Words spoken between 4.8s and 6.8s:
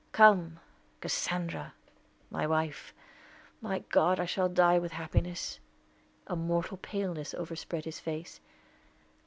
happiness." A mortal